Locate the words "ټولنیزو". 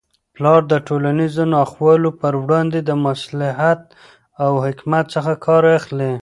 0.87-1.43